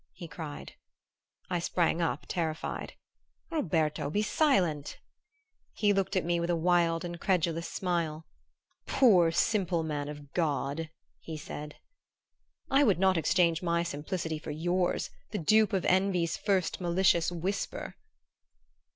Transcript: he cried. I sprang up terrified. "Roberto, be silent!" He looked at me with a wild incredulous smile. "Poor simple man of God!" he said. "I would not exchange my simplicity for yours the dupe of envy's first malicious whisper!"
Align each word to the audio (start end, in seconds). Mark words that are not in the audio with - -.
he 0.13 0.27
cried. 0.27 0.73
I 1.47 1.59
sprang 1.59 2.01
up 2.01 2.25
terrified. 2.27 2.93
"Roberto, 3.51 4.09
be 4.09 4.23
silent!" 4.23 4.97
He 5.73 5.93
looked 5.93 6.15
at 6.15 6.25
me 6.25 6.39
with 6.39 6.49
a 6.49 6.55
wild 6.55 7.05
incredulous 7.05 7.67
smile. 7.67 8.25
"Poor 8.87 9.31
simple 9.31 9.83
man 9.83 10.09
of 10.09 10.31
God!" 10.33 10.89
he 11.19 11.37
said. 11.37 11.75
"I 12.71 12.83
would 12.83 12.97
not 12.97 13.15
exchange 13.15 13.61
my 13.61 13.83
simplicity 13.83 14.39
for 14.39 14.49
yours 14.49 15.11
the 15.29 15.37
dupe 15.37 15.71
of 15.71 15.85
envy's 15.85 16.35
first 16.35 16.81
malicious 16.81 17.31
whisper!" 17.31 17.95